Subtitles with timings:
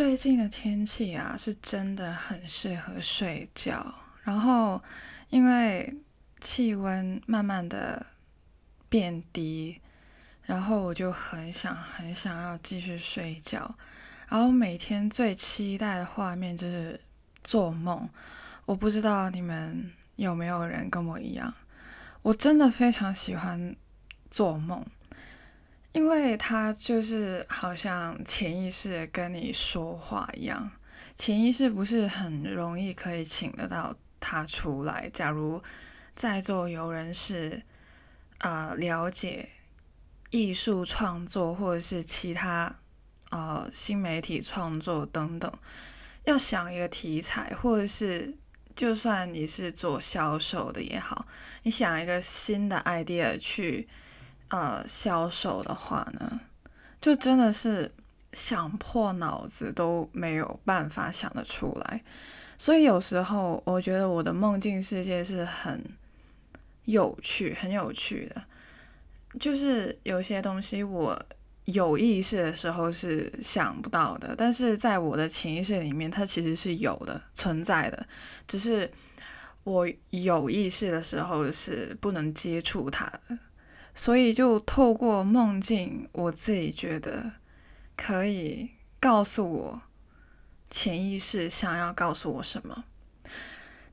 [0.00, 3.94] 最近的天气啊，是真的很适合睡觉。
[4.22, 4.82] 然后，
[5.28, 5.94] 因为
[6.40, 8.06] 气温慢慢的
[8.88, 9.78] 变低，
[10.44, 13.74] 然后我就很想很想要继续睡觉。
[14.26, 16.98] 然后每天最期待的画面就是
[17.44, 18.08] 做梦。
[18.64, 21.52] 我不知道你们有没有人跟我一样，
[22.22, 23.76] 我真的非常喜欢
[24.30, 24.82] 做梦。
[25.92, 30.70] 因为他就是好像潜意识跟你说话一样，
[31.16, 35.10] 潜意识不是很容易可以请得到他出来。
[35.12, 35.60] 假如
[36.14, 37.60] 在座有人是
[38.38, 39.48] 啊了解
[40.30, 42.72] 艺术创作或者是其他
[43.30, 45.52] 啊新媒体创作等等，
[46.22, 48.32] 要想一个题材，或者是
[48.76, 51.26] 就算你是做销售的也好，
[51.64, 53.88] 你想一个新的 idea 去。
[54.50, 56.40] 呃，销售的话呢，
[57.00, 57.90] 就真的是
[58.32, 62.04] 想破脑子都没有办法想得出来。
[62.58, 65.82] 所以有时候我觉得我的梦境世界是很
[66.84, 68.44] 有趣、很有趣的。
[69.38, 71.16] 就是有些东西我
[71.66, 78.06] 有意识的时候是想不到的，但是在我的潜意识里面，它其实是有的、存在的，
[78.48, 78.90] 只是
[79.62, 83.38] 我有意识的时候是不能接触它的。
[84.02, 87.32] 所以，就透过梦境，我自己觉得
[87.94, 89.82] 可以告诉我
[90.70, 92.84] 潜意识想要告诉我什么。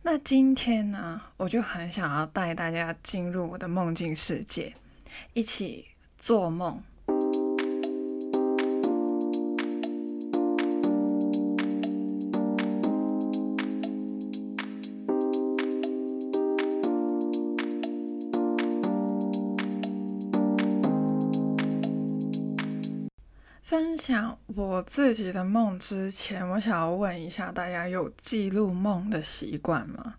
[0.03, 4.75] 那今天呢，我就很想要带大家进入我的梦境世界，
[5.33, 6.81] 一起做梦。
[24.07, 30.15] 讲我自己的梦之前，我想要问一下大家：有记录梦的习惯吗？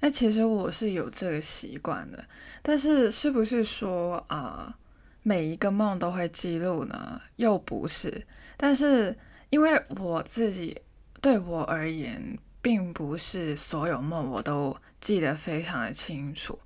[0.00, 2.24] 哎，其实我是有这个习惯的，
[2.62, 4.76] 但是是不是说啊，
[5.22, 7.20] 每一个梦都会记录呢？
[7.36, 8.26] 又不是。
[8.56, 9.16] 但是
[9.50, 10.80] 因为我自己
[11.20, 16.58] 对我而言，并不是所有梦我都记得非常的清楚，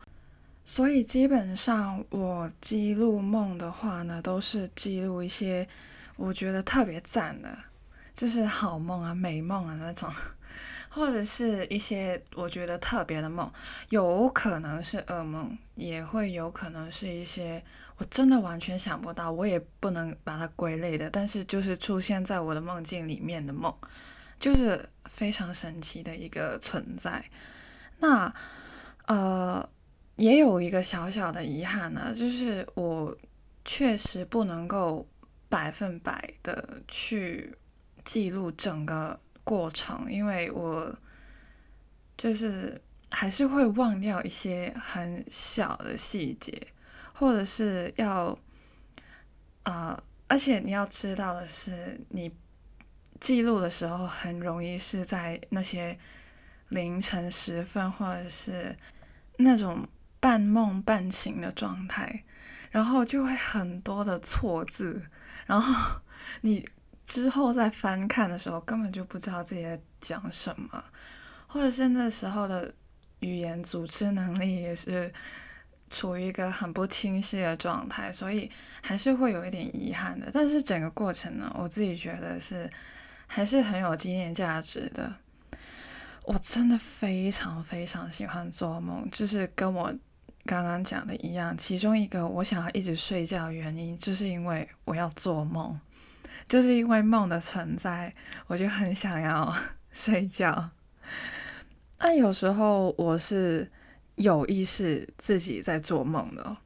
[0.64, 5.68] 所以基本上我记录梦的话呢，都是记录一些。
[6.16, 7.56] 我觉得特别赞的，
[8.14, 10.10] 就是好梦啊、美梦啊那种，
[10.88, 13.52] 或者是一些我觉得特别的梦，
[13.90, 17.62] 有可能是噩梦，也会有可能是一些
[17.98, 23.74] 我真的完全想不到，我也不能把它归类的，但是就是出现在我的梦境里面的梦，
[24.40, 27.22] 就是非常神奇的一个存在。
[27.98, 28.32] 那
[29.06, 29.68] 呃，
[30.16, 33.14] 也有一个小小的遗憾呢，就是我
[33.66, 35.06] 确实不能够。
[35.48, 37.56] 百分百的去
[38.04, 40.96] 记录整个过程，因为我
[42.16, 42.80] 就是
[43.10, 46.66] 还是会忘掉一些很小的细节，
[47.12, 48.36] 或者是要
[49.62, 52.32] 啊，而且你要知道的是，你
[53.20, 55.98] 记录的时候很容易是在那些
[56.70, 58.76] 凌晨时分，或者是
[59.36, 59.86] 那种
[60.18, 62.24] 半梦半醒的状态，
[62.70, 65.02] 然后就会很多的错字。
[65.46, 66.00] 然后
[66.42, 66.68] 你
[67.04, 70.84] 之后再翻看的时候，根本就不知道自己在讲什么，
[71.46, 72.74] 或者是那时候的
[73.20, 75.12] 语言组织能力也是
[75.88, 78.50] 处于一个很不清晰的状态，所以
[78.82, 80.28] 还是会有一点遗憾的。
[80.32, 82.68] 但是整个过程呢，我自己觉得是
[83.26, 85.14] 还是很有纪念价值的。
[86.24, 89.94] 我真的非常非常喜欢做梦，就是跟我。
[90.46, 95.78] 刚刚讲的一样，其中一个我想要一直睡觉的原因，就是因为我要做梦，
[96.48, 98.14] 就是因为梦的存在，
[98.46, 99.52] 我就很想要
[99.92, 100.70] 睡觉。
[101.98, 103.70] 那有时候我是
[104.14, 106.56] 有意识自己在做梦的，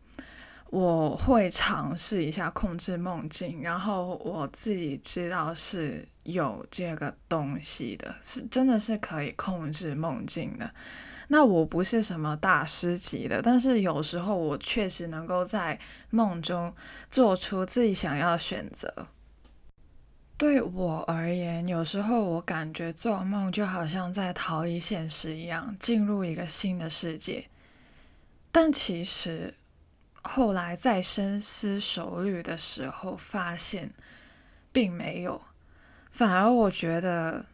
[0.71, 10.71] 我会尝试一下控制梦境，然后我自己知道是有这个东西的，是真的是可以控制梦境的。
[11.33, 15.79] 那我不是什么大师级的，但是有时候我确实能够在
[16.11, 16.75] 梦中
[17.09, 19.07] 做出自己想要的选择。
[20.37, 27.47] 对我而言，有时候我感觉做梦就好像在逃离现实一样，进入一个新的世界。
[28.51, 29.55] 但其实
[30.23, 33.93] 后来在深思熟虑的时候，发现
[34.73, 35.41] 并没有，
[36.11, 37.47] 反而我觉得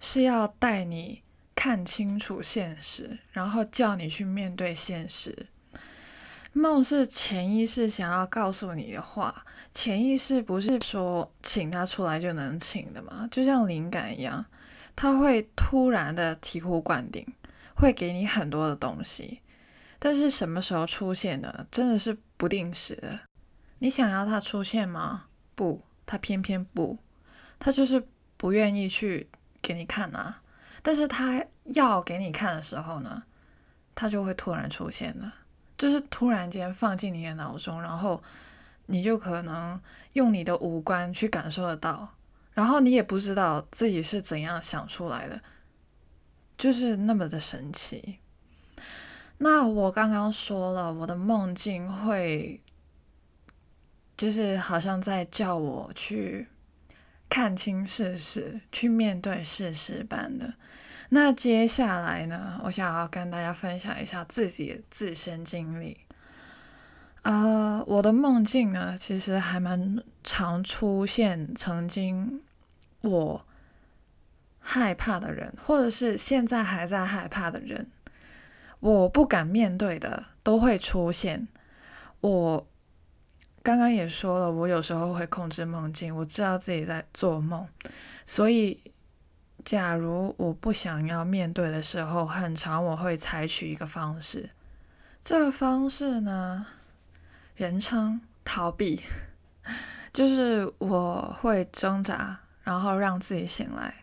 [0.00, 1.20] 是要带你。
[1.54, 5.46] 看清楚现实，然后叫你去面对现实。
[6.54, 14.44] 梦是潜意识想要告诉你的话，潜意识不是说请他出来就能请的嘛，就像灵感一样，
[14.94, 17.26] 他会突然的醍醐灌顶，
[17.74, 19.40] 会给你很多的东西。
[19.98, 21.66] 但是什么时候出现呢？
[21.70, 23.20] 真的是不定时的。
[23.78, 25.26] 你想要他出现吗？
[25.54, 26.98] 不，他偏偏不，
[27.58, 28.06] 他就是
[28.36, 29.28] 不愿意去
[29.62, 30.41] 给你看啊。
[30.82, 33.22] 但是他要给你看的时候呢，
[33.94, 35.32] 他就会突然出现了，
[35.78, 38.22] 就是突然间放进你的脑中，然后
[38.86, 39.80] 你就可能
[40.14, 42.14] 用你的五官去感受得到，
[42.52, 45.40] 然后你也不知道自己是怎样想出来的，
[46.58, 48.18] 就是那么的神奇。
[49.38, 52.60] 那我刚刚说了，我的梦境会，
[54.16, 56.46] 就是好像在叫我去
[57.32, 60.52] 看清事实，去面对事实般的。
[61.08, 65.96] 那接下来呢，我想要跟大家分享一下自己自身经历。
[67.22, 72.42] 啊，我的梦境呢，其实还蛮常出现曾经
[73.00, 73.46] 我
[74.60, 77.90] 害怕的人，或者是现在还在害怕的人。
[78.80, 81.48] 我不敢面对的都会出现。
[82.20, 82.66] 我
[83.62, 87.66] 刚刚也说了，我有时候会控制梦境，我知道自己在做梦。
[88.26, 88.80] 所以，
[89.64, 94.50] 假如我不想要面对的时候，很长我会采取一个方式。
[95.22, 96.66] 这个方式呢，
[97.54, 99.00] 人称逃避，
[100.12, 103.94] 就是我会挣扎，然后让自己醒来。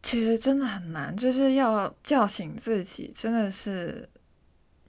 [0.00, 4.08] 其实真的很难，就是要叫醒自己，真的是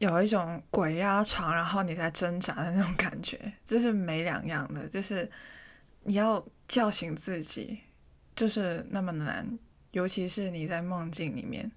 [0.04, 4.86] 有一种鬼压床，然后你在挣扎的那种感觉，就是没两样的。
[4.88, 5.32] 就是
[6.04, 7.80] 你要叫醒自己，
[8.36, 9.58] 就是那么难，
[9.92, 11.72] 尤其是你在梦境里面。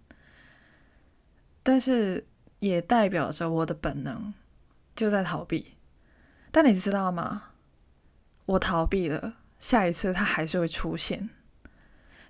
[1.62, 2.26] 但是
[2.58, 4.34] 也代表着我的本能
[4.96, 5.74] 就在逃避。
[6.50, 7.50] 但你知道吗？
[8.46, 11.30] 我逃避了，下一次它还是会出现。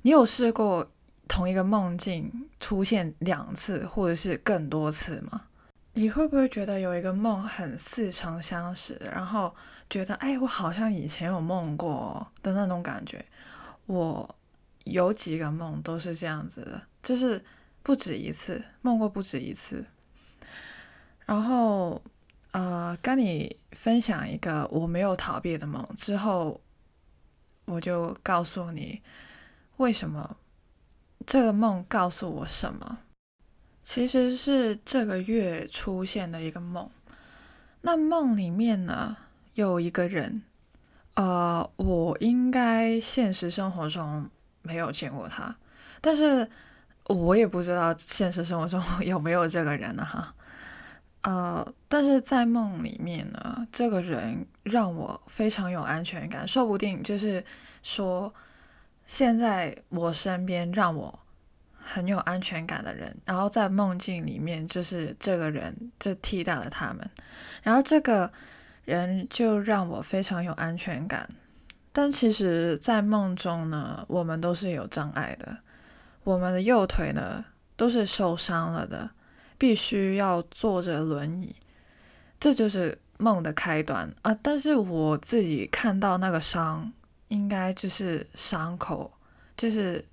[0.03, 0.93] 你有试过？
[1.29, 5.47] 同一个梦境出现两次，或者是更多次吗？
[5.99, 9.55] 你会不会觉得有一个梦很似曾相识，然后
[9.89, 13.25] 觉得哎，我好像以前有梦过的那种感觉？
[13.87, 14.37] 我
[14.85, 17.43] 有几个梦都是这样子的，就是
[17.83, 19.87] 不止一次梦过不止一次。
[21.25, 22.03] 然后
[22.51, 26.61] 呃，跟你分享一个我没有逃避的梦之后，
[27.65, 29.01] 我就告诉你
[29.79, 30.37] 为什么。
[31.27, 32.99] 这个梦告诉我什么？
[33.87, 36.91] 其实是这个月出现的一个梦。
[37.83, 39.17] 那梦里面呢，
[39.55, 40.43] 有一个人，
[41.15, 44.29] 呃，我应该现实生活中
[44.63, 45.57] 没有见过他，
[46.01, 46.51] 但是
[47.05, 50.05] 我也不知道现实生活中 有没有这个人呢？
[50.05, 50.35] 哈，
[51.23, 57.45] 呃，但是在梦里面呢，这个人让我非常有安全感，说不定就是
[57.85, 58.35] 说。
[59.09, 61.17] 现在我身边让我
[61.87, 67.09] 很有安全感的人，然后在梦境里面就是这个人就替代了他们，
[67.63, 68.33] 然后这个
[68.85, 71.29] 人就让我非常有安全感。
[71.93, 75.59] 但其实，在梦中呢，我们都是有障碍的，
[76.25, 77.45] 我们的右腿呢
[77.77, 79.11] 都是受伤了的，
[79.57, 81.55] 必须要坐着轮椅，
[82.41, 84.37] 这就是梦的开端啊！
[84.43, 86.93] 但是我自己看到那个伤。
[87.29, 89.13] 应该就是伤口，
[89.57, 90.05] 就是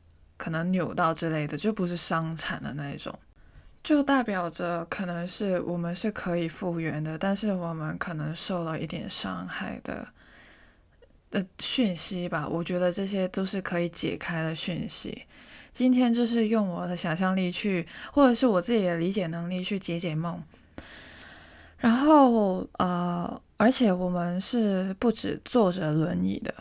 [0.43, 3.17] 可能扭到之类的，就不是伤残的那一种，
[3.81, 10.05] 就代表着可能是我们是可以复原的，但是我们可能受了一点伤害的
[11.31, 12.45] 的讯息吧。
[12.45, 15.23] 我觉得这些都是可以解开的讯息。
[15.71, 20.43] 今天就是用我的想象力去，或者是我自己的理解能力去解解梦。
[21.77, 26.53] 然后呃，而且我们是不止坐着轮椅的。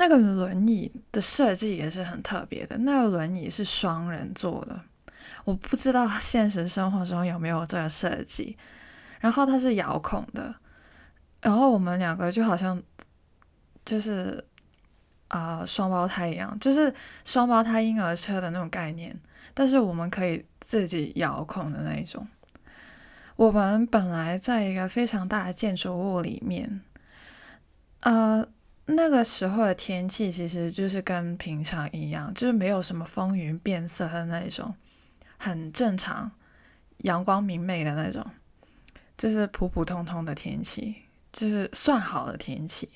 [0.00, 4.80] 那个轮椅的设计也是很特别的，那个轮椅是双人坐的，
[5.44, 8.56] 我不知道现实生活中有没有这个设计。
[9.18, 10.54] 然后它是遥控的，
[11.40, 12.80] 然后我们两个就好像
[13.84, 14.44] 就是
[15.26, 19.18] 啊双胞胎一样，就是双胞胎婴儿车的那种概念，
[19.52, 22.24] 但是我们可以自己遥控的那一种。
[23.34, 26.82] 我们本来在一个非常大的建筑物里面，
[28.02, 28.46] 呃。
[28.90, 34.74] 那个时候的天气其实就是跟平常一样，就是没有什么风云变色的那一种，
[35.36, 36.32] 很正常，
[36.98, 38.24] 阳光明媚的那种，
[39.16, 42.88] 就是普普通通的天气，就是算好的天气。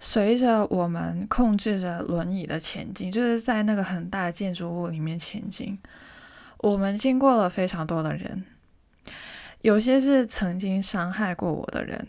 [0.00, 5.78] 随着我们控制着轮椅的前进，就是在那个很大的建筑物里面前进，
[6.58, 8.44] 我们经过了非常多的人，
[9.60, 12.08] 有些是曾经伤害过我的人，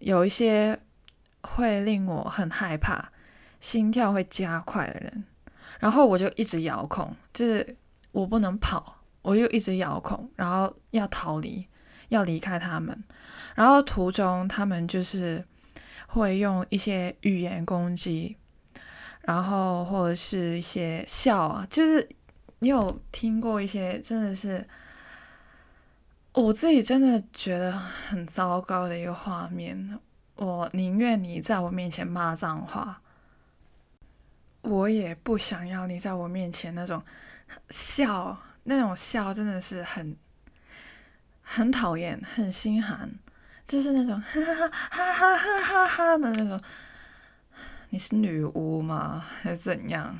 [0.00, 0.78] 有一些
[1.42, 3.10] 会令我很害怕、
[3.60, 5.24] 心跳会加快的人，
[5.78, 7.76] 然后我就一直遥控，就是
[8.12, 11.66] 我不能跑，我就一直遥控，然后要逃离，
[12.08, 13.04] 要离开他们，
[13.54, 15.44] 然后途中他们就是
[16.06, 18.36] 会用一些语言攻击，
[19.22, 22.08] 然后或者是一些笑啊，就是
[22.58, 24.66] 你有听过一些真的是。
[26.34, 29.98] 我自己真的觉得很糟糕的一个画面，
[30.38, 33.02] 我宁愿你在我面前骂脏话，
[34.62, 37.02] 我也不想要你在我面前那种
[37.70, 40.16] 笑，那种笑真的是很
[41.42, 43.10] 很讨厌，很心寒，
[43.66, 46.60] 就是那种哈哈哈哈哈哈哈哈的那种。
[47.90, 49.18] 你是女巫吗？
[49.42, 50.16] 还是怎样？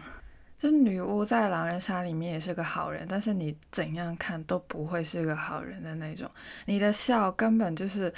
[0.57, 6.29] 这女巫在狼人杀里面也是个好人，但是你怎样看都不会是个好人的那种。
[6.65, 8.13] 你的笑根本就是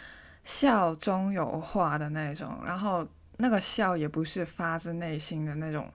[0.51, 5.89] 笑中有话的那种，然后那个笑也不是发自内心的那种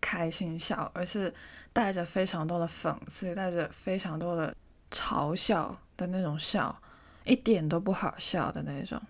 [0.00, 1.34] 开心笑，而是
[1.72, 4.54] 带着非常多的讽刺，带着非常多的
[4.90, 6.80] 嘲笑的那种笑，
[7.24, 9.02] 一点都不好笑的那种，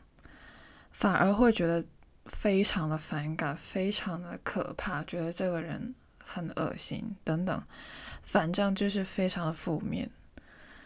[0.90, 1.84] 反而会觉得
[2.24, 5.94] 非常的反感，非常的可怕，觉得这个人。
[6.30, 7.62] 很恶心，等等，
[8.22, 10.10] 反正就是非常的负面。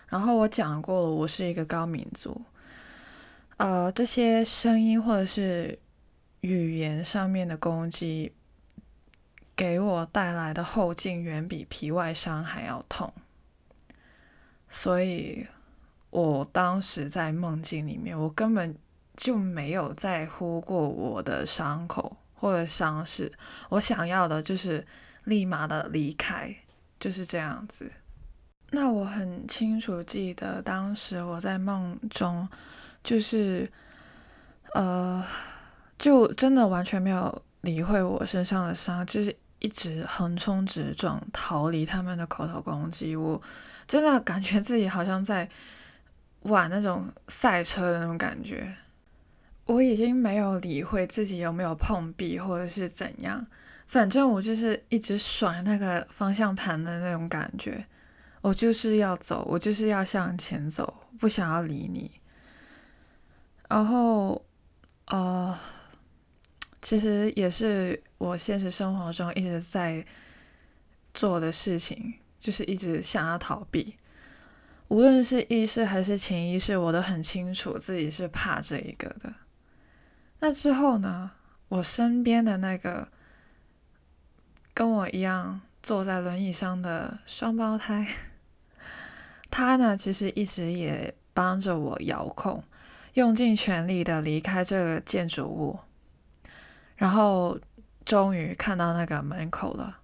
[0.06, 2.40] 然后我讲过了，我是一个高敏族，
[3.62, 5.78] 呃，这些声音或者是
[6.40, 8.32] 语言上面的攻击，
[9.54, 13.12] 给我带来的后劲远比皮外伤还要痛。
[14.68, 15.46] 所以
[16.10, 18.76] 我当时在梦境里面，我根本
[19.16, 23.30] 就没有在乎过我的伤口或者伤势，
[23.68, 24.84] 我想要的就是。
[25.24, 26.52] 立马的离开，
[26.98, 27.92] 就是这样子。
[28.72, 32.48] 那我很清楚记得，当时我在梦中，
[33.02, 33.70] 就是，
[34.74, 35.24] 呃，
[35.98, 43.16] 就真的完全没有理会我身上的伤，就是一直横冲直撞，逃离他们的口头攻击。
[43.16, 43.40] 我
[43.86, 45.48] 真的感觉自己好像在
[46.42, 48.74] 玩那种赛车的那种感觉。
[49.64, 53.46] 我已经没有理会自己有没有碰壁或者是怎样。
[53.86, 57.86] 反正我就是一直甩那个方向盘的那种感觉，
[58.40, 62.10] 我就是要走，我就是要向前走，不想要理你。
[63.72, 64.44] 然后，
[65.06, 65.58] 呃，
[66.82, 70.04] 其实也是我现实生活中一直在
[71.14, 73.96] 做的事情，就是一直想要逃避。
[74.88, 79.32] 无论是意识还是潜意识，我都很清楚自己是怕这一个的。
[80.40, 81.30] 那之后呢？
[81.68, 83.08] 我身边的那个。
[84.74, 88.06] 跟我一样坐在轮椅上的双胞胎，
[89.50, 92.64] 他呢其实一直也帮着我遥控，
[93.14, 95.78] 用尽全力的离开这个建筑物，
[96.96, 97.58] 然后
[98.04, 100.00] 终于看到那个门口了。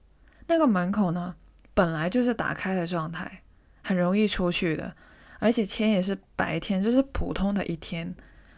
[0.46, 1.36] 那个门口呢
[1.74, 3.42] 本来就是打开的状态，
[3.82, 4.96] 很容易出去的，
[5.38, 8.14] 而且天也是白天，就是普通的一天，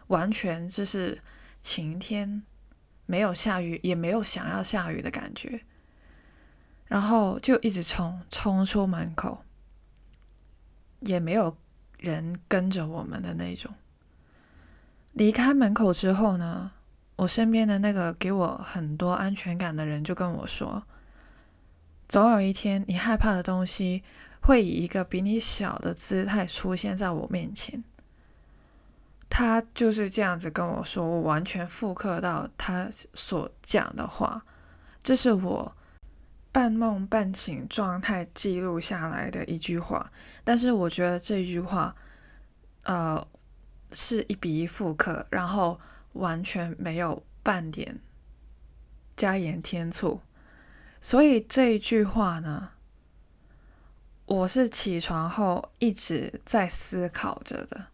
[0.09, 1.21] 完全就是
[1.61, 2.43] 晴天，
[3.07, 5.63] 没有下雨，也没有想要下雨的感觉。
[6.87, 9.45] 然后就一直冲冲出门口，
[11.01, 11.57] 也没有
[11.99, 13.73] 人跟着我们的那种。
[15.13, 16.73] 离开门口之后呢，
[17.17, 20.83] 我身边的那个给我很多安全感的人就跟我说
[22.09, 24.03] ：“总有一天，你害怕的东西
[24.41, 27.83] 会以一个比你小的姿态出现在我面前。”
[29.29, 34.45] 他就是这样子跟我说，我完全复刻到他所讲的话，
[35.03, 35.77] 这是我。
[36.53, 40.11] 半梦半醒状态记录下来的一句话，
[40.43, 41.95] 但是我觉得这句话，
[42.83, 43.25] 呃，
[43.93, 45.81] 是一比一复刻，然后
[46.13, 48.01] 完全没有半点
[49.17, 50.21] 加盐添醋，
[51.01, 52.71] 所以这一句话呢，
[54.27, 57.87] 我是起床后一直在思考着的。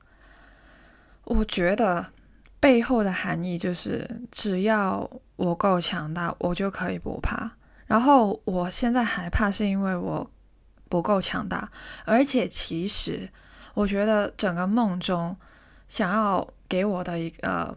[1.25, 2.13] 我觉得
[2.61, 7.53] 背后的含义就是，只要我够强大，我就可以不怕。
[7.87, 10.31] 然后我现在害怕是因为我
[10.89, 11.71] 不够强大，
[12.05, 13.29] 而且其实
[13.75, 15.37] 我觉得整个梦中
[15.89, 17.77] 想要给我的一个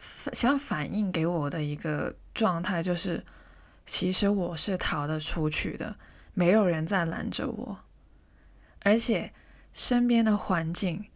[0.00, 3.24] 想反映给我的一个状态就是，
[3.84, 5.96] 其实我是逃得出去的，
[6.34, 7.78] 没有人在拦着我，
[8.80, 9.32] 而且
[9.72, 11.06] 身边的环境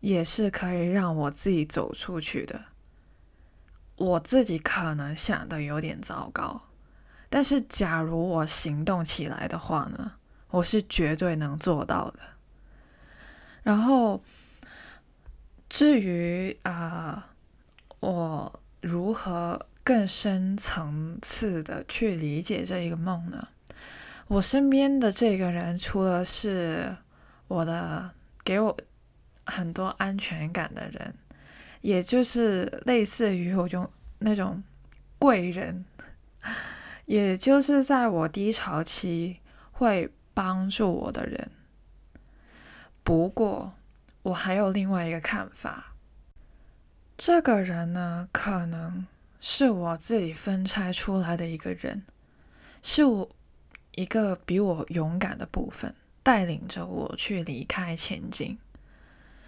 [0.00, 2.66] 也是可以让我自己走出去的。
[3.96, 6.62] 我自己可能想的有点糟糕。
[7.28, 10.12] 但是，假如我行动起来的话呢，
[10.48, 12.20] 我是绝对能做到的。
[13.62, 14.22] 然后，
[15.70, 17.30] 至于啊，
[18.00, 23.48] 我如何更深层次的去理解这一个梦呢？
[24.26, 26.96] 我身边的这个人，除了是
[27.46, 28.10] 我的
[28.44, 28.76] 给我
[29.46, 31.14] 很多安全感的人，
[31.80, 34.64] 也就是类似于我种那种
[35.20, 35.84] 贵人，
[37.06, 39.38] 也就是在我低潮期
[39.70, 41.48] 会帮助我的人。
[43.04, 43.74] 不过。
[44.22, 45.94] 我还有另外一个看法，
[47.16, 49.06] 这个人呢，可能
[49.40, 52.04] 是我自己分拆出来的一个人，
[52.82, 53.30] 是我
[53.92, 58.58] 一个比我勇敢的部分，带领着我去离开前进。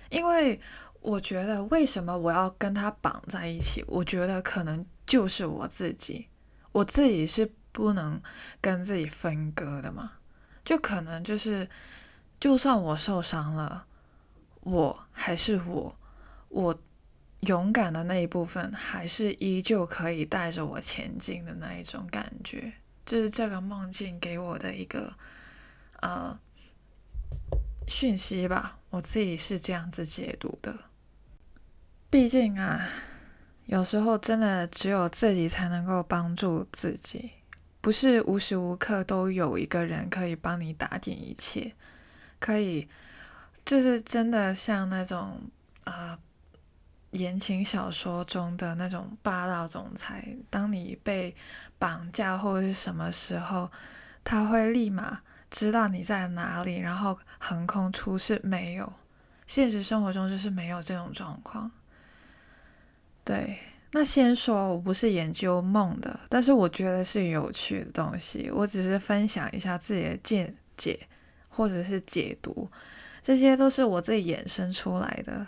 [0.08, 0.58] 因为
[1.00, 3.84] 我觉得，为什么我要跟他绑在一起？
[3.86, 6.28] 我觉得可能就是我自己，
[6.72, 8.22] 我自己是不能
[8.60, 10.12] 跟自己分割的嘛。
[10.64, 11.68] 就可能就是，
[12.38, 13.86] 就算我受伤了。
[14.64, 15.98] 我还是我，
[16.48, 16.78] 我
[17.40, 22.72] 勇敢的那一部分，还是依旧可以带着我前进的那一种感觉，
[23.04, 25.12] 就是这个梦境给我的一个
[26.00, 26.38] 呃
[27.88, 28.78] 讯息吧。
[28.90, 30.72] 我自己是这样子解读的。
[32.08, 32.86] 毕竟啊，
[33.66, 37.32] 有时候真的只有自己才能够帮助自己，
[37.80, 41.74] 不是无时无刻都有一个人可以帮你打点一切，
[42.38, 42.86] 可以。
[43.72, 45.40] 就是真的像那种
[45.84, 46.18] 啊
[47.12, 51.34] 言情小说中的那种霸道总裁，当你被
[51.78, 53.72] 绑架或者是什么时候，
[54.22, 58.38] 他会立马知道你在哪里，然后横空出世。
[58.44, 58.92] 没有，
[59.46, 61.70] 现实生活中就是没有这种状况。
[63.24, 63.58] 对，
[63.92, 71.08] 那先说我不是研究梦的，但是我觉得是有趣的东西，我只是分享一下自己的见解
[71.48, 72.70] 或者是解读。
[73.22, 75.46] 这些都是我自己衍生出来的。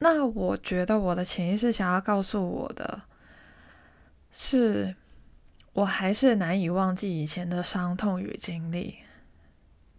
[0.00, 3.02] 那我觉得我的潜意识想要告诉我的，
[4.32, 4.96] 是
[5.72, 8.98] 我还是难以忘记以前的伤痛与经历，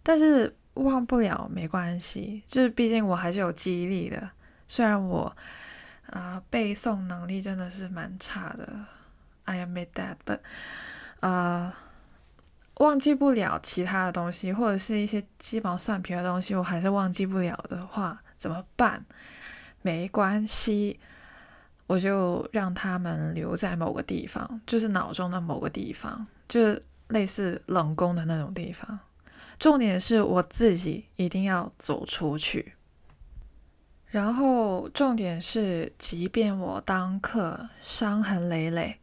[0.02, 4.30] 但是忘不了没关系，就是毕竟我还是有记忆力的。
[4.68, 5.34] 虽然我
[6.10, 8.84] 啊背诵能力真的是蛮差的
[9.44, 10.40] ，I admit that，but
[11.20, 11.74] 啊。
[12.78, 19.04] 忘记不了其他的东西，或者是一些鸡毛蒜皮的东西，我还是忘记不了的话，怎么办？
[19.82, 20.98] 没关系，
[21.86, 28.98] 我就让他们留在某个地方，就是脑中的某个地方，就是类似冷宫的那种地方。
[29.58, 32.74] 重点是我自己一定要走出去，
[34.08, 38.98] 然后重点是，即便我当刻伤痕累累，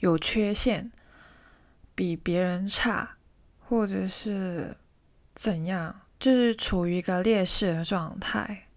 [0.00, 0.90] 有缺陷。
[1.94, 3.16] 比别人差，
[3.60, 4.76] 或者是
[5.34, 8.68] 怎样，就是处于一个劣势的状态。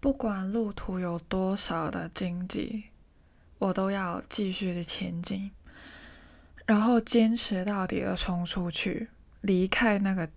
[0.00, 2.84] 不管路途有多少的荆棘，
[3.58, 5.50] 我都要继续的前进，
[6.64, 9.08] 然后坚持到底的冲出去，
[9.40, 10.28] 离开那个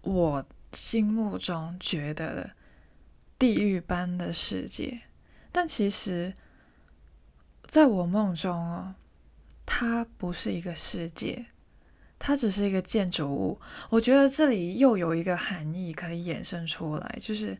[0.00, 2.50] 我心目中觉得
[3.38, 5.02] 地狱般的世界。
[5.52, 6.32] 但其实，
[7.66, 8.94] 在我梦中哦。
[9.74, 11.46] 它不是一个世界，
[12.18, 13.58] 它只是一个建筑物。
[13.88, 17.56] 我觉得这里又有一个含义可以衍生出来，就是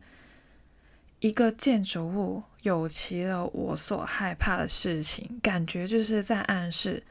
[1.21, 7.03] 一个建筑物有其了我所害怕的事情，感觉就是在暗示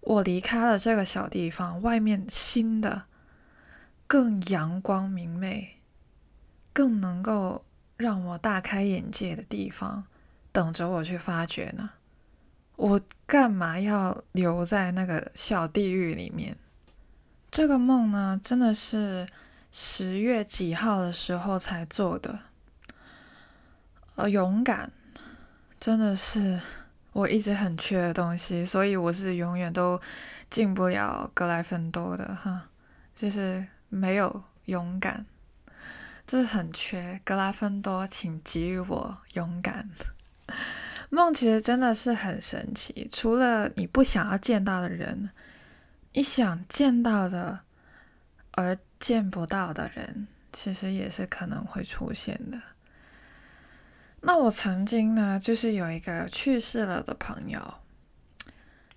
[0.00, 3.04] 我离开了这个小地方，外面新的、
[4.06, 5.82] 更阳光明媚、
[6.72, 7.66] 更能够
[7.98, 10.06] 让我大开眼界的地方，
[10.50, 11.90] 等着我去发掘呢。
[12.76, 16.56] 我干嘛要留在那个小地狱里面？
[17.50, 19.26] 这个梦呢，真的是
[19.70, 22.40] 十月几号的时候才做的。
[24.16, 24.90] 呃，勇敢
[25.78, 26.60] 真的是
[27.12, 30.00] 我一直很缺的东西，所以我是永远都
[30.50, 32.68] 进不了格莱芬多的哈，
[33.14, 35.24] 就是没有勇敢，
[36.26, 39.88] 就是很缺格莱芬多，请给予我勇敢。
[41.10, 45.30] 梦其实真的是很神奇，除了你不想要见到的人，
[46.12, 47.60] 你想见到的
[48.52, 52.60] 而见不到的人，其实也是可能会出现的。
[54.22, 57.74] 那我曾经呢，就是有一个去世了的朋友，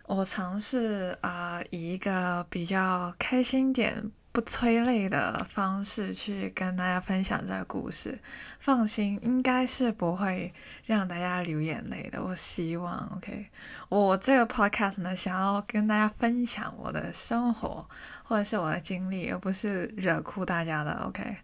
[0.06, 4.12] 我尝试啊，以一个比较开心点。
[4.38, 8.19] 不催泪的方式去跟大家分享这个故事，
[8.60, 10.54] 放心，应该是不会
[10.86, 12.23] 让大家流眼泪的。
[12.23, 13.47] 我希望，OK，
[13.89, 17.89] 我这个 podcast 呢，想要跟大家分享我的生活
[18.21, 21.38] 或者是我的经历，而不是惹哭大家的，OK。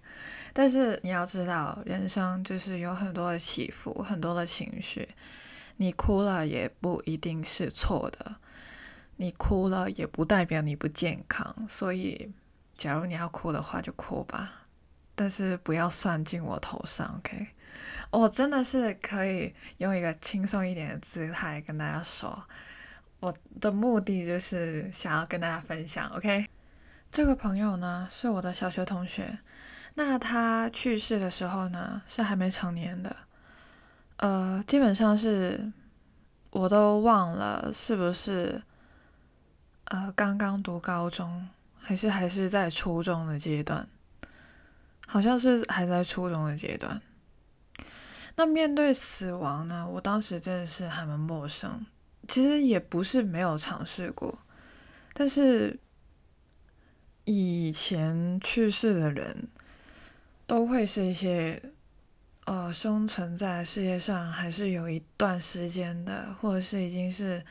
[0.54, 5.10] 但是你要知道，人生就是有很多的起伏，很多的情绪。
[5.78, 8.36] 你哭了也不一定是错的，
[9.16, 11.56] 你哭了也不代表你不健康。
[11.68, 12.32] 所以，
[12.76, 14.52] 假如你要哭的话，就哭吧，
[15.16, 17.48] 但是不要算进我头上，OK？
[18.12, 22.44] 我真的是可以用一个轻松一点的姿态跟大家说，
[23.20, 26.48] 我的目的就是想要跟大家分享，OK？
[27.12, 29.40] 这个朋友呢是我的小学同学，
[29.96, 33.16] 那他去世的时候呢是还没成年的。
[34.18, 35.72] 呃，基本上是，
[36.52, 38.62] 我都忘了是不是，
[39.86, 41.50] 呃，刚刚读高中，
[41.84, 43.88] 还是还是在初中的阶段，
[45.06, 47.02] 好像是还在初中的阶段。
[48.36, 51.86] 那面对死亡呢，我当时真的是还蛮陌生，
[52.28, 54.40] 其实也不是没有尝试过，
[55.14, 55.78] 但是
[57.26, 59.50] 以前去世的人，
[60.48, 61.62] 都会是一些。
[62.46, 67.42] 呃，生存在世界上还是有一段时间的，或者是已经是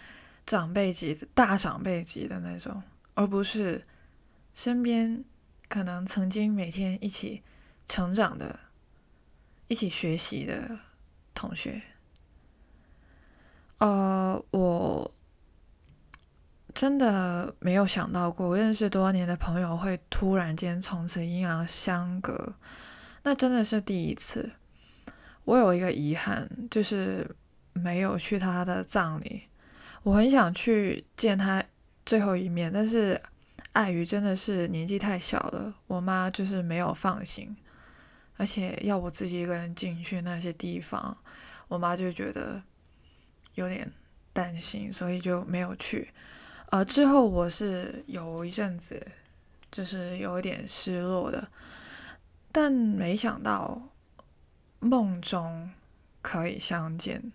[0.45, 2.83] 长辈级、大长辈级的那种，
[3.15, 3.83] 而不是
[4.55, 5.25] 身边
[5.69, 7.43] 可能曾经每天一起
[7.87, 8.61] 成长的、
[9.69, 10.79] 一起学习的
[11.35, 11.83] 同学。
[13.79, 15.13] 呃，我
[16.73, 22.55] 真的没有想到过，认识多年的朋友会突然间从此阴阳相隔，
[23.25, 24.53] 那真的是第一次。
[25.45, 27.35] 我有一个遗憾，就是
[27.73, 29.43] 没有去他的葬礼。
[30.05, 31.65] 我很想去见他
[32.07, 33.21] 最后一面，但是
[33.73, 37.57] 碍于真的是年纪太小了，我妈就是没有放心，
[38.37, 41.17] 而且要我自己一个人进去那些地方，
[41.69, 42.63] 我妈就觉得
[43.55, 43.93] 有点
[44.33, 46.11] 担心，所以就没有去。
[46.71, 49.07] 呃，之后我是有一阵子
[49.71, 51.49] 就是有一点失落的，
[52.51, 53.89] 但没想到。
[54.85, 55.71] 梦中
[56.23, 57.31] 可以相见，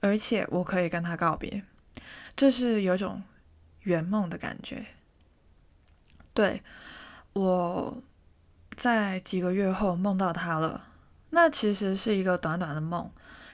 [0.00, 1.64] 而且我可以跟他告别，
[2.36, 3.22] 这是有种
[3.84, 4.84] 圆梦的感觉。
[6.36, 6.62] 对，
[7.32, 8.02] 我
[8.76, 10.86] 在几个月后梦到他了，
[11.30, 13.10] 那其实是一个短短的梦，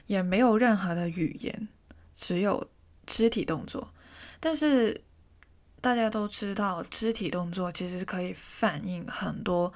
[0.07, 1.69] 也没有任何的语言，
[2.13, 2.69] 只有
[3.07, 3.93] 肢体动作。
[4.39, 5.01] 但是
[5.79, 9.73] 大家都知道，肢体动作其实可以反映很多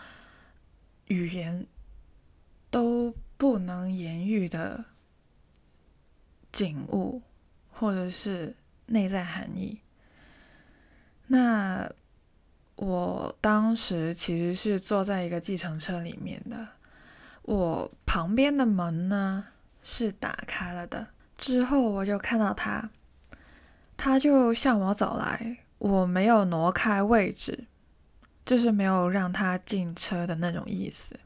[1.07, 1.65] 语言
[2.69, 3.15] 都。
[3.39, 4.85] 不能言喻的
[6.51, 7.21] 景物，
[7.69, 8.55] 或者是
[8.87, 9.79] 内在含义。
[11.27, 11.87] 那
[12.77, 16.67] 我当时其实是坐在一个计程车里面的，
[17.41, 19.45] 我旁边的门呢
[19.81, 21.07] 是打开了的。
[21.37, 22.89] 之后我就看到他，
[23.95, 27.65] 他就向我走来，我没有挪开位置，
[28.45, 31.19] 就是没有让他进车的那种意思。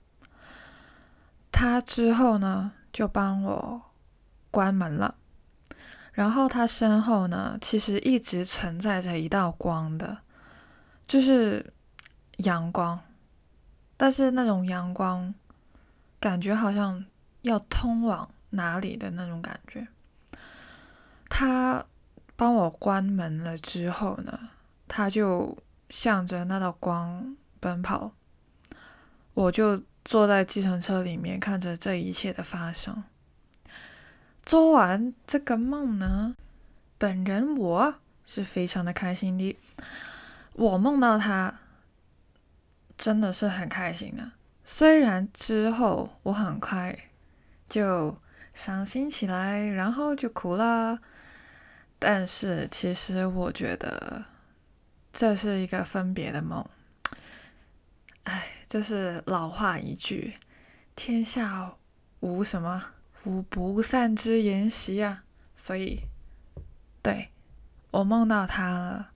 [1.52, 3.82] 他之后呢，就帮我
[4.50, 5.16] 关门了。
[6.14, 10.20] 然后他身后呢，其实一直存在着一道光的，
[11.12, 11.74] 就是
[12.38, 12.98] 阳光。
[13.98, 15.36] 但是那种阳光，
[16.22, 17.06] 感觉好像
[17.42, 19.86] 要通往哪里的那种感觉。
[21.28, 21.86] 他
[22.38, 24.40] 帮我关门了之后呢，
[24.88, 25.58] 他就
[25.90, 28.14] 向着那道光奔跑，
[29.34, 29.84] 我就。
[30.04, 33.04] 坐在计程车里面，看着这一切的发生。
[34.44, 36.36] 做完这个梦呢，
[36.98, 37.96] 本人我
[38.26, 39.56] 是非常的开心的。
[40.54, 41.60] 我梦到他，
[42.98, 44.32] 真的是很开心的。
[44.64, 46.98] 虽然之后我很快
[47.68, 48.18] 就
[48.54, 51.00] 伤心起来，然后就哭了，
[51.98, 54.26] 但是其实我觉得
[55.12, 56.66] 这是一个分别的梦。
[58.24, 58.48] 哎。
[58.72, 60.36] 就是老话一句，
[60.96, 61.76] 天下
[62.22, 62.82] 无什么
[63.26, 65.26] 无不散之筵席啊。
[65.54, 66.04] 所以，
[67.04, 67.32] 对
[67.92, 69.11] 我梦到他了，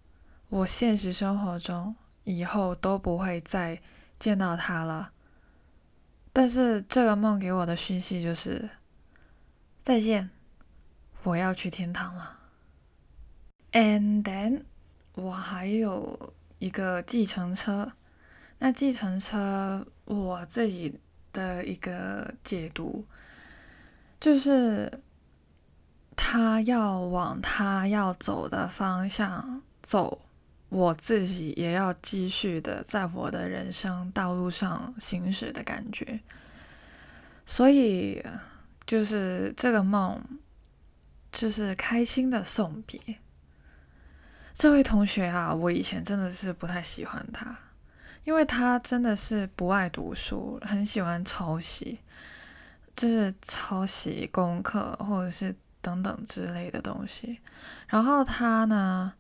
[0.50, 3.82] 我现实生活中以后都不会再
[4.20, 5.12] 见到他了。
[6.32, 8.70] 但是这个梦给我的讯息就是
[9.82, 10.30] 再见，
[11.24, 12.40] 我要去天堂了。
[13.72, 14.64] And then，
[15.14, 17.94] 我还有一个计程车。
[18.60, 21.00] 那计程车，我自己
[21.34, 23.06] 的一个解读，
[24.20, 25.02] 就是
[26.16, 30.22] 他要往他要走的方向走，
[30.70, 36.20] 我自己也要继续的在我的人生道路上行驶的感觉。
[37.46, 38.24] 所以，
[38.86, 40.22] 就是这个梦，
[41.32, 43.00] 就是开心的送别。
[44.54, 47.58] 这位同学啊，我以前真的是不太喜欢他。
[48.24, 52.00] 因为他真的是不爱读书，很喜欢抄袭，
[52.96, 57.40] 就是抄袭功课或者是等等之类的东西。
[57.88, 59.14] 然后他呢，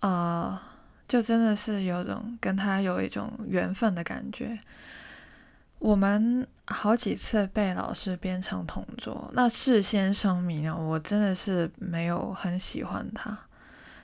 [0.00, 0.58] 呃，
[1.06, 4.58] 就真的是有种跟他有一种缘分的感觉。
[5.78, 13.38] 我们好几次被老师编成同桌，那事先声明啊，我真的是没有很喜欢他，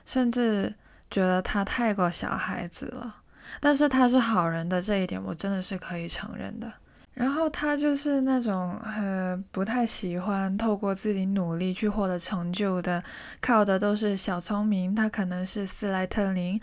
[0.05, 0.73] 甚至
[1.11, 3.17] 觉得他太过小孩子了。
[3.59, 6.71] 但是他是好人的这一点，我真的是可以承认的。
[7.15, 13.01] 然后他就是那种呃不太喜欢透过自己努力去获得成就的，
[13.41, 14.93] 靠的都是小聪明。
[14.93, 16.59] 他可能是斯莱特林，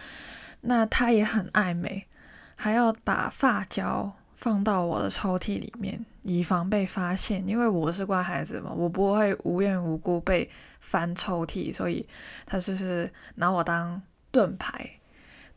[0.61, 2.07] 那他也很爱美，
[2.55, 7.49] 还要把发胶放到我的抽屉里面，以防被发现。
[7.49, 12.07] 因为我是乖孩子嘛，我不会无缘无故被翻抽屉，所以
[12.45, 14.91] 他就是拿我当盾牌、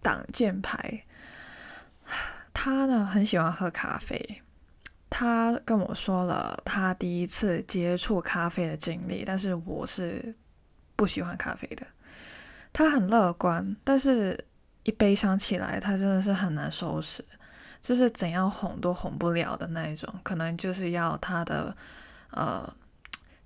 [0.01, 1.03] 挡箭牌。
[2.53, 4.41] 他呢很喜欢喝咖啡，
[5.17, 10.35] 他跟我说了他第一次接触咖啡的经历，但是我是
[10.97, 11.87] 不喜欢咖啡的。
[12.73, 14.37] 他很乐观，但是
[14.83, 17.23] 一悲伤起来，他真的是很难收拾，
[17.79, 21.73] 就是怎样哄都哄不了的那一种，可能就是要他的
[22.31, 22.69] 呃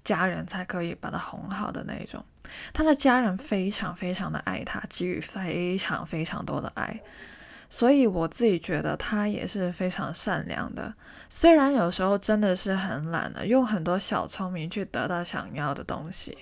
[0.04, 2.26] 家人才可以把他哄好的那一种。
[2.74, 7.00] 他的家人非常非常的爱他，给予非常非常多的爱。
[7.70, 10.94] 所以我自己觉得他也是非常善良的，
[11.30, 16.36] 虽然有时候真的是很懒的，用很多小聪明去得到想要的东西，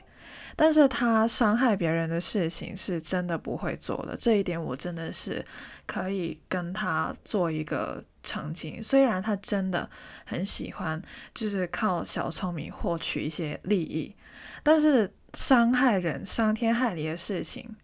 [0.56, 4.16] 但是他伤害别人的事情是真的不会做的。
[4.16, 5.44] 这一点我真的是
[5.86, 8.82] 可以跟他做一个澄清。
[8.82, 9.90] 虽然他真的
[10.26, 11.02] 很喜欢，
[11.34, 14.16] 就是靠小聪明获取一些利益，
[14.64, 17.76] 但是伤害人、伤天害理的事情。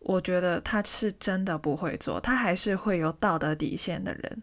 [0.00, 4.42] 我觉得他是真的不会做，他还是会有道德底线的人。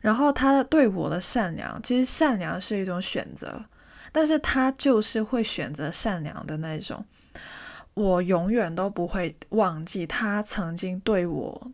[0.00, 3.64] 然后他对我的善良，其实善良是一种选择，
[4.12, 7.04] 但是他就是会选择善良的那种。
[7.94, 11.72] 我永远都不会忘记他曾经对我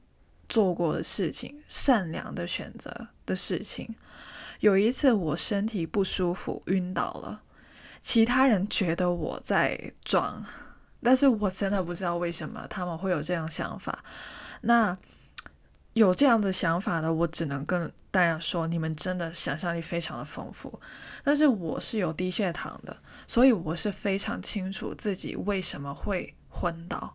[0.48, 3.94] 做过的事情，善良的选择的事情。
[4.60, 7.42] 有一次我身体不舒服，晕倒了，
[8.00, 10.44] 其他人觉得我在装。
[11.02, 14.04] 但是我真的不知道为什么他们会有这样想法。
[14.60, 14.96] 那
[15.94, 20.80] 有这样的想法的，我只能跟大家说，你们真的想象力非常的丰富。
[21.22, 27.14] 但是我是有低血糖的，所以我是非常清楚自己为什么会昏倒。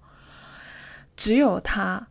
[1.15, 2.08] 只有他，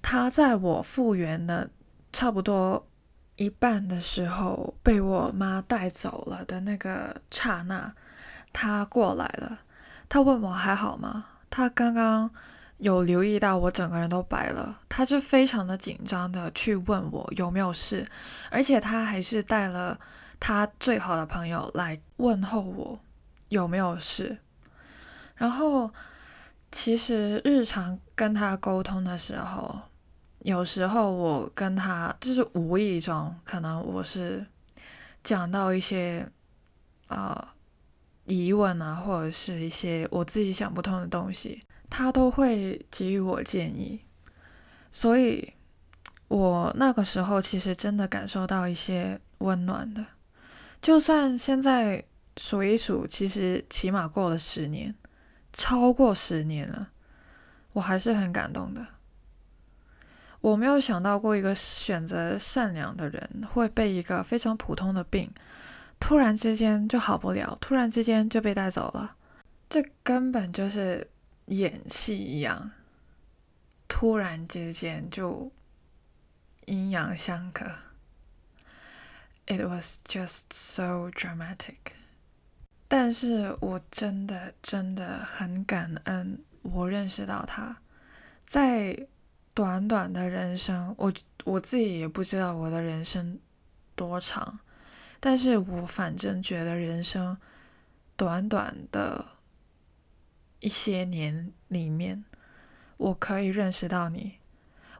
[0.00, 1.68] 他在我复原了
[2.12, 2.88] 差不多
[3.36, 7.94] 一半的时候，被我妈带走了的那个刹那，
[8.52, 9.60] 他过来了。
[10.08, 11.26] 他问我还好吗？
[11.50, 12.30] 他刚刚
[12.78, 18.06] 有留意到我整个人都白了，他就非常的紧张的去问我有没有事，
[18.50, 19.98] 而且他还是带了
[20.38, 23.00] 他最好的朋友来问候我
[23.48, 24.38] 有没有事。
[25.34, 25.90] 然后
[26.70, 29.80] 其实日常跟他沟通的时候，
[30.40, 34.46] 有时候我跟他就是无意中，可能我是
[35.22, 36.28] 讲到一些
[37.08, 37.54] 啊。
[38.26, 44.00] 疑问啊，或者是一些我自己想不通的东西，他都会给予我建议。
[44.90, 45.52] 所以，
[46.28, 50.04] 我那个时候其实真的感受到一些温暖的。
[50.82, 52.04] 就算现在
[52.36, 54.94] 数一数，其实起码过了十年，
[55.52, 56.90] 超过十年了，
[57.72, 58.86] 我还是很感动的。
[60.40, 65.28] 我没有想到过一个选择善良的人会被一个非常普通的病。
[65.98, 69.16] 突然之间就好不了，突然之间就被带走了，
[69.68, 71.10] 这根本就是
[71.46, 72.72] 演戏一样。
[73.88, 75.50] 突然之间就
[76.66, 77.64] 阴阳相隔
[79.46, 81.76] ，It was just so dramatic。
[82.88, 87.78] 但是我真的真的很感恩，我认识到他，
[88.44, 89.06] 在
[89.54, 91.12] 短短的人生，我
[91.44, 93.40] 我自己也不知道我的人生
[93.94, 94.60] 多长。
[95.28, 97.36] 但是我反正觉得人生
[98.16, 99.24] 短短的
[100.60, 102.24] 一些年里面，
[102.96, 104.34] 我可以认识到你，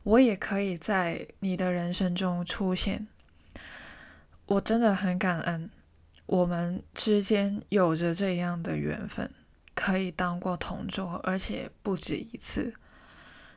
[0.03, 3.07] 我也可以在你的人生中出现。
[4.47, 5.71] 我真的很感恩，
[6.27, 9.31] 我们之间有着这样的缘分，
[9.77, 12.75] 可以当过同桌，而且不止一次。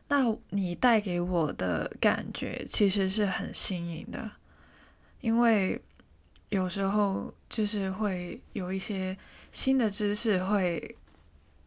[0.09, 4.33] 那你带给我的感觉其实是很新颖的，
[5.21, 5.81] 因为。
[6.49, 9.17] 有时候就是会有一些
[9.51, 10.95] 新的知识会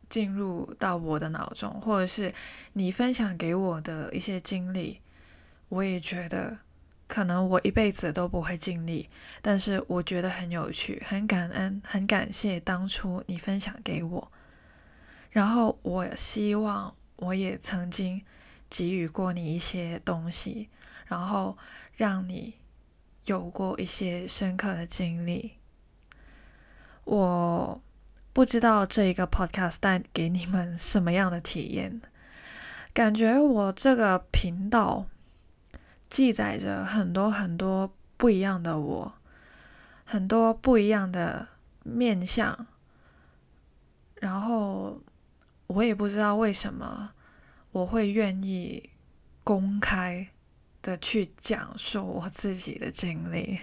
[0.08, 2.32] 进入到我的脑中，或者是
[2.74, 5.00] 你分享给我的一些经历，
[5.68, 6.58] 我也觉得
[7.06, 9.08] 可能我一辈子都不会经历，
[9.40, 14.32] 但是我觉得很有趣，很感恩，很感谢当初你分享给我。
[15.30, 18.22] 然后我希望我也曾经
[18.68, 20.68] 给予过你一些东西，
[21.06, 21.56] 然后
[21.96, 22.54] 让你
[23.26, 25.58] 有过一些深刻的经历。
[27.04, 27.82] 我
[28.32, 32.00] 不知道这一个 podcast 带给你们什么样的体验，
[32.92, 35.06] 感觉我这个频道。
[36.08, 39.14] 记载着很多很多不一样的我，
[40.04, 41.48] 很多不一样的
[41.84, 42.66] 面相，
[44.16, 45.00] 然后
[45.68, 47.14] 我也不知道为什么
[47.70, 48.90] 我会愿意
[49.42, 50.28] 公开
[50.82, 53.60] 的去讲述我自己的经历。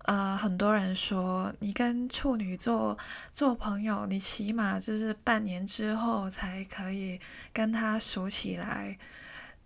[0.00, 2.98] 啊，很多人说你跟处女座
[3.30, 7.20] 做朋友，你起码就是半年之后才可以
[7.52, 8.98] 跟他熟起来。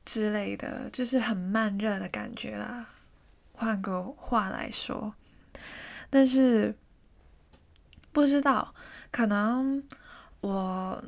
[0.04, 2.87] 之类的，就是很慢热的感觉啦。
[3.52, 5.12] 换个话来说，
[6.09, 6.78] 但是
[8.12, 8.72] 不知道，
[9.11, 9.82] 可能
[10.42, 11.04] 我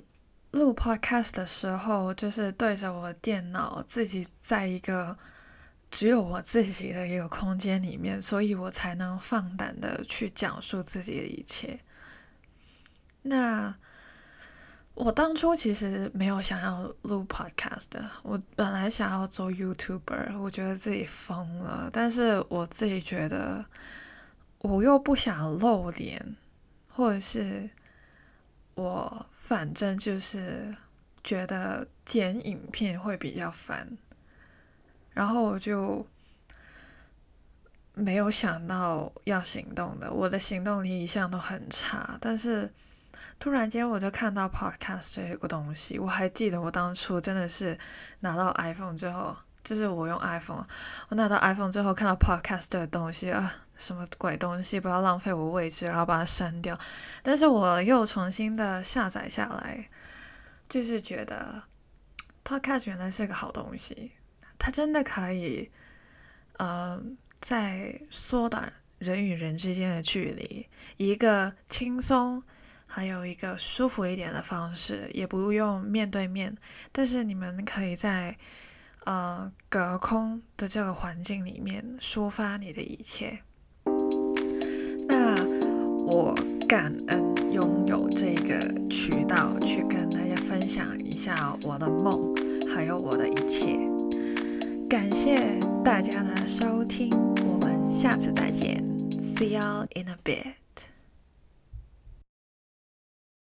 [0.51, 5.17] 录 podcast 的时候，就是对着我电脑，自己在一个
[5.91, 11.81] 只有我自己的一个空间里面，所以我才能放胆的去讲述自己的一切。
[13.23, 13.75] 那。
[15.01, 23.65] 我当初其实没有想要录 podcast 的，我本来想要做 YouTuber，我觉得自己疯了，但是我自己觉得
[24.59, 26.37] 我又不想露脸，
[26.89, 27.71] 或者是
[28.75, 30.77] 我反正就是
[31.25, 33.97] 觉得剪影片会比较烦，
[35.13, 36.07] 然后我就
[37.95, 42.71] 没有想到要行动的，我的行动力一向都很差，但是。
[43.41, 45.97] 突然间，我就看到 Podcast 这个东西。
[45.97, 47.79] 我还记得我当初真的是
[48.19, 49.37] 拿到 iPhone 之后，
[49.69, 50.67] 就是我用 iPhone，
[51.11, 56.79] 我拿到 iPhone 之后看到 Podcast 的东西啊，什么鬼东西，不要浪费我位置，然后把它删掉。
[57.23, 59.91] 但是我又重新的下载下来，
[60.71, 61.65] 就是觉得
[62.43, 64.13] Podcast 原来是个好东西，
[64.59, 65.71] 它真的可以，
[66.57, 66.99] 呃，
[67.39, 72.43] 在缩短人与人之间的距离，一个轻松。
[72.91, 76.57] 还有一个舒服一点的方式，也不用面对面，
[76.91, 78.35] 但是你们可以在
[79.09, 83.40] 呃隔空的这个环境里面抒发你的一切。
[85.09, 85.35] 那
[86.05, 86.35] 我
[86.68, 92.35] 感恩拥有这个渠道去跟大家分享一下我的梦，
[92.68, 93.79] 还有我的一切。
[94.90, 97.11] 感谢大家的收听，
[97.47, 98.85] 我们下次再见
[99.18, 100.68] ，See you in a bit。